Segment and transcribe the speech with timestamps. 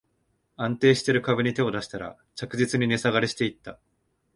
[0.57, 3.77] 安定してる株に手を出したら、着実に値下がりしていった